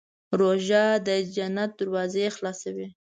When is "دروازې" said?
1.79-2.25